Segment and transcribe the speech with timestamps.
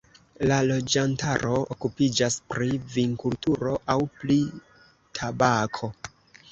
[0.51, 4.43] La loĝantaro okupiĝas pri vinkulturo aŭ pri
[5.23, 5.97] tabako.